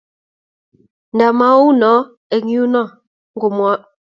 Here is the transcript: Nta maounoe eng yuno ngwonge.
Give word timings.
Nta 1.15 1.27
maounoe 1.39 2.03
eng 2.33 2.47
yuno 2.53 2.81
ngwonge. 3.33 3.73